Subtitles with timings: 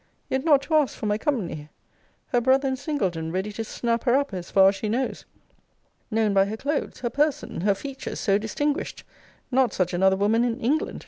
[0.31, 1.69] Yet not to ask for my company!
[2.29, 5.25] Her brother and Singleton ready to snap her up, as far as she knows!
[6.09, 9.03] Known by her clothes her person, her features, so distinguished!
[9.51, 10.99] Not such another woman in England!